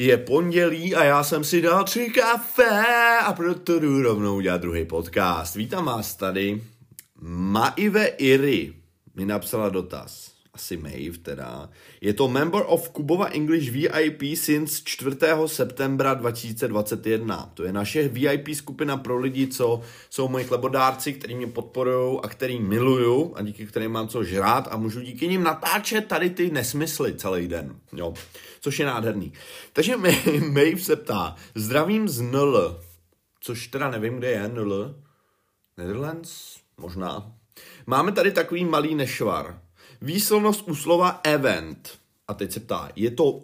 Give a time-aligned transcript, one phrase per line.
[0.00, 4.84] Je pondělí a já jsem si dal tři kafe a proto jdu rovnou dělat druhý
[4.84, 5.54] podcast.
[5.54, 6.62] Vítám vás tady.
[7.20, 8.74] Maive Iri
[9.14, 10.32] mi napsala dotaz.
[10.54, 11.70] Asi Maeve teda.
[12.00, 15.16] Je to member of Kubova English VIP since 4.
[15.46, 17.50] septembra 2021.
[17.54, 22.28] To je naše VIP skupina pro lidi, co jsou moji chlebodárci, kteří mě podporují a
[22.28, 26.50] který miluju a díky kterým mám co žrát a můžu díky nim natáčet tady ty
[26.50, 27.76] nesmysly celý den.
[27.92, 28.14] Jo
[28.60, 29.32] což je nádherný.
[29.72, 29.96] Takže
[30.52, 32.80] Maeve se ptá, zdravím z NL,
[33.40, 34.94] což teda nevím, kde je NL,
[35.76, 37.32] Netherlands, možná.
[37.86, 39.62] Máme tady takový malý nešvar.
[40.02, 41.98] Výslovnost u slova event.
[42.28, 43.40] A teď se ptá, je to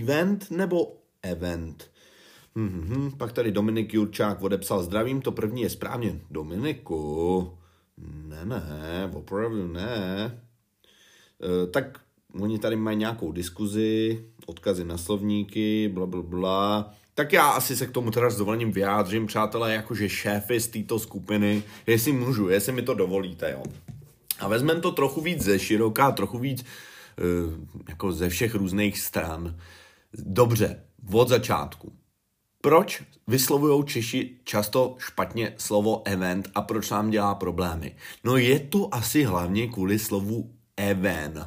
[0.00, 1.90] event nebo event?
[2.56, 6.20] Hmm, hmm, pak tady Dominik Jurčák odepsal zdravím, to první je správně.
[6.30, 7.52] Dominiku,
[7.98, 10.40] ne, ne, opravdu ne.
[11.42, 12.00] E, tak
[12.40, 16.94] oni tady mají nějakou diskuzi, odkazy na slovníky, bla, bla, bla.
[17.14, 20.98] Tak já asi se k tomu teda s dovolením vyjádřím, přátelé, jakože šéfy z této
[20.98, 23.62] skupiny, jestli můžu, jestli mi to dovolíte, jo.
[24.40, 27.54] A vezmeme to trochu víc ze široká, trochu víc uh,
[27.88, 29.56] jako ze všech různých stran.
[30.12, 30.82] Dobře,
[31.12, 31.92] od začátku.
[32.60, 37.96] Proč vyslovují Češi často špatně slovo event a proč nám dělá problémy?
[38.24, 41.44] No je to asi hlavně kvůli slovu even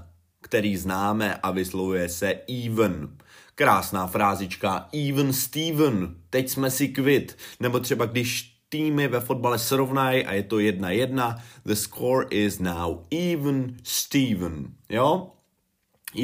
[0.47, 3.17] který známe a vyslovuje se even.
[3.55, 7.37] Krásná frázička even Steven, teď jsme si kvit.
[7.59, 12.59] Nebo třeba když týmy ve fotbale srovnají a je to jedna jedna, the score is
[12.59, 14.67] now even Steven.
[14.89, 15.31] Jo?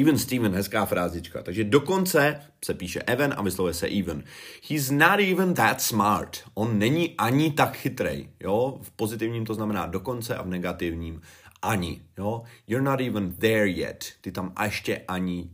[0.00, 1.42] Even Steven, hezká frázička.
[1.42, 4.24] Takže dokonce se píše even a vyslovuje se even.
[4.68, 6.38] He's not even that smart.
[6.54, 8.28] On není ani tak chytrej.
[8.40, 8.78] Jo?
[8.82, 11.20] V pozitivním to znamená dokonce a v negativním
[11.64, 12.42] ani, jo.
[12.66, 14.04] You're not even there yet.
[14.20, 15.50] Ty tam ještě ani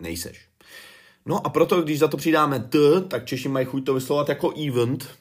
[0.00, 0.48] nejseš.
[1.26, 2.78] No a proto, když za to přidáme t,
[3.08, 5.08] tak Češi mají chuť to vyslovat jako event.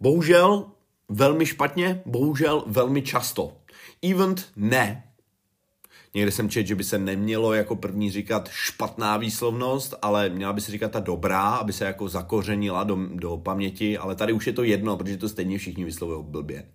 [0.00, 0.66] Bohužel
[1.08, 3.56] velmi špatně, bohužel velmi často.
[4.02, 5.02] Event ne.
[6.14, 10.60] Někde jsem četl, že by se nemělo jako první říkat špatná výslovnost, ale měla by
[10.60, 14.52] se říkat ta dobrá, aby se jako zakořenila do, do paměti, ale tady už je
[14.52, 16.68] to jedno, protože to stejně všichni vyslovují blbě.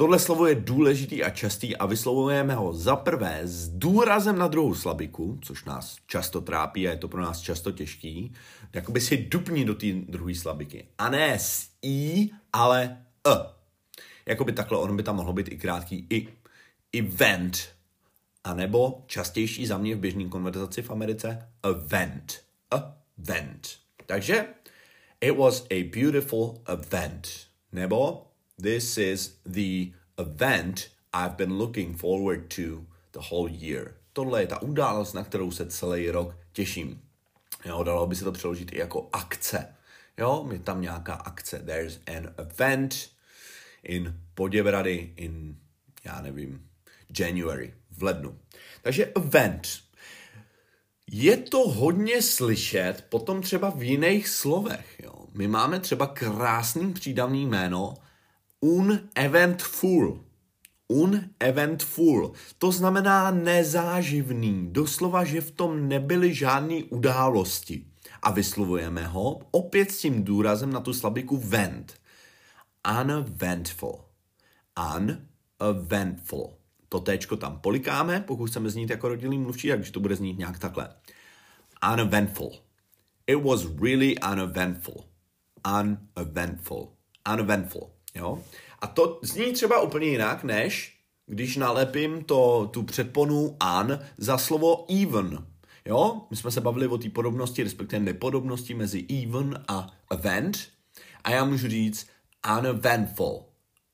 [0.00, 4.74] Tohle slovo je důležitý a častý a vyslovujeme ho za prvé s důrazem na druhou
[4.74, 8.32] slabiku, což nás často trápí a je to pro nás často těžký,
[8.72, 10.86] jakoby si dupní do té druhé slabiky.
[10.98, 13.36] A ne s i, ale e.
[14.26, 16.28] Jakoby takhle, ono by tam mohlo být i krátký i.
[16.98, 17.68] Event.
[18.44, 22.44] A nebo častější za mě v běžné konverzaci v Americe, event.
[23.18, 23.68] Event.
[24.06, 24.46] Takže
[25.20, 27.28] it was a beautiful event.
[27.72, 28.27] Nebo
[28.62, 33.94] This is the event I've been looking forward to the whole year.
[34.12, 37.00] Tohle je ta událost, na kterou se celý rok těším.
[37.64, 39.74] Jo, dalo by se to přeložit i jako akce.
[40.18, 41.58] Jo, je tam nějaká akce.
[41.58, 43.10] There's an event
[43.82, 45.56] in Poděbrady in,
[46.04, 46.68] já nevím,
[47.18, 48.38] January, v lednu.
[48.82, 49.68] Takže event.
[51.10, 55.00] Je to hodně slyšet potom třeba v jiných slovech.
[55.02, 55.26] Jo.
[55.34, 57.94] My máme třeba krásný přídavný jméno
[58.60, 60.24] uneventful.
[60.88, 62.32] Uneventful.
[62.58, 64.68] To znamená nezáživný.
[64.72, 67.84] Doslova, že v tom nebyly žádné události.
[68.22, 71.94] A vyslovujeme ho opět s tím důrazem na tu slabiku vent.
[73.00, 74.04] Uneventful.
[74.96, 76.54] Uneventful.
[76.88, 80.58] To téčko tam polikáme, pokud chceme znít jako rodilý mluvčí, takže to bude znít nějak
[80.58, 80.88] takhle.
[81.92, 82.52] Uneventful.
[83.26, 85.04] It was really uneventful.
[85.80, 86.92] Uneventful.
[87.32, 87.97] Uneventful.
[88.18, 88.42] Jo?
[88.78, 94.86] A to zní třeba úplně jinak, než když nalepím to, tu předponu an za slovo
[95.02, 95.46] even.
[95.84, 96.22] Jo?
[96.30, 100.68] My jsme se bavili o té podobnosti, respektive nepodobnosti mezi even a event.
[101.24, 102.06] A já můžu říct
[102.58, 103.44] uneventful.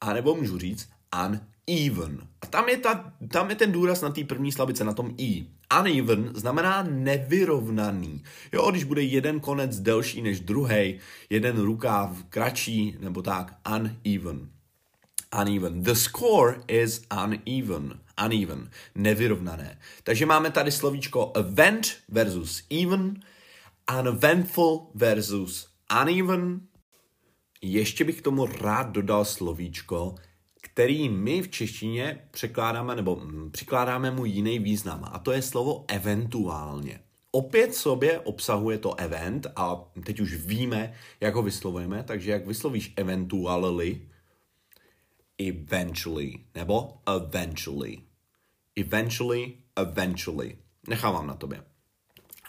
[0.01, 0.89] A nebo můžu říct
[1.27, 2.29] uneven.
[2.43, 5.47] A tam je, ta, tam je ten důraz na té první slabice, na tom i.
[5.81, 8.23] Uneven znamená nevyrovnaný.
[8.53, 10.99] Jo, když bude jeden konec delší než druhý,
[11.31, 14.49] jeden rukáv kratší, nebo tak, uneven.
[15.41, 15.83] Uneven.
[15.83, 18.01] The score is uneven.
[18.25, 18.71] Uneven.
[18.95, 19.79] Nevyrovnané.
[20.03, 23.21] Takže máme tady slovíčko event versus even,
[23.99, 25.69] uneventful versus
[26.03, 26.61] uneven.
[27.63, 30.15] Ještě bych k tomu rád dodal slovíčko
[30.75, 35.09] který my v češtině překládáme nebo mm, přikládáme mu jiný význam.
[35.13, 37.01] A to je slovo eventuálně.
[37.31, 42.93] Opět sobě obsahuje to event a teď už víme, jak ho vyslovujeme, takže jak vyslovíš
[42.97, 44.01] eventually,
[45.39, 47.99] eventually, nebo eventually.
[48.77, 50.59] Eventually, eventually.
[50.89, 51.74] Nechávám na tobě.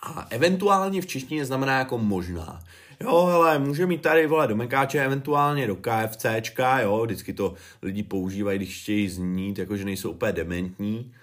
[0.05, 2.63] A eventuálně v češtině znamená jako možná.
[3.01, 8.03] Jo, hele, může mít tady, vole, do Mekáče, eventuálně do KFCčka, jo, vždycky to lidi
[8.03, 11.13] používají, když chtějí znít, jakože nejsou úplně dementní.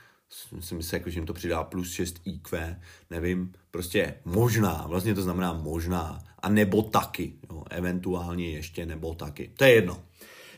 [0.52, 2.76] Myslím si, jako, že jim to přidá plus 6 IQ,
[3.10, 9.50] nevím, prostě možná, vlastně to znamená možná, a nebo taky, jo, eventuálně ještě nebo taky,
[9.56, 10.02] to je jedno.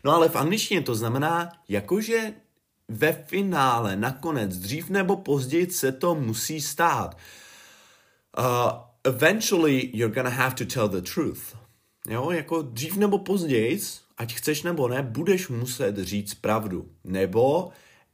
[0.05, 2.33] No ale v angličtině to znamená, jakože
[2.89, 7.17] ve finále, nakonec, dřív nebo později se to musí stát.
[8.39, 8.73] Uh,
[9.05, 11.57] eventually you're gonna have to tell the truth.
[12.09, 13.81] Jo, jako dřív nebo později,
[14.19, 16.89] ať chceš nebo ne, budeš muset říct pravdu.
[17.05, 17.65] Nebo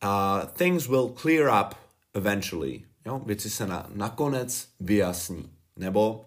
[0.05, 1.75] uh, things will clear up
[2.15, 2.83] eventually.
[3.07, 5.51] Jo, věci se na, nakonec vyjasní.
[5.77, 6.27] Nebo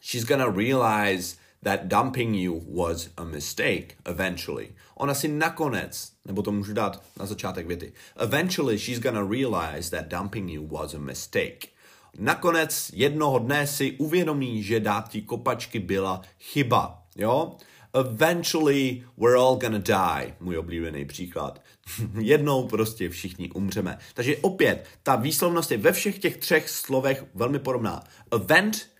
[0.00, 4.74] she's gonna realize that dumping you was a mistake eventually.
[4.94, 10.08] Ona si nakonec, nebo to můžu dát na začátek věty, eventually she's gonna realize that
[10.08, 11.73] dumping you was a mistake.
[12.18, 17.56] Nakonec jednoho dne si uvědomí, že dát ti kopačky byla chyba, jo?
[17.94, 21.62] Eventually we're all gonna die, můj oblíbený příklad.
[22.20, 23.98] Jednou prostě všichni umřeme.
[24.14, 28.04] Takže opět, ta výslovnost je ve všech těch třech slovech velmi podobná.
[28.32, 28.90] Event,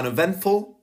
[0.00, 0.74] uneventful,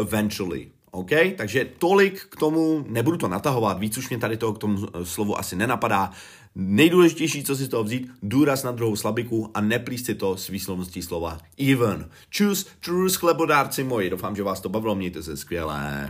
[0.00, 0.70] eventually.
[0.90, 1.10] OK?
[1.36, 5.04] Takže tolik k tomu, nebudu to natahovat, víc už mě tady toho k tomu eh,
[5.04, 6.10] slovu asi nenapadá.
[6.54, 10.48] Nejdůležitější, co si z toho vzít, důraz na druhou slabiku a neplíst si to s
[10.48, 11.38] výslovností slova
[11.72, 12.08] even.
[12.30, 16.08] Čus, čus, chlebodárci moji, doufám, že vás to bavilo, mějte se skvěle.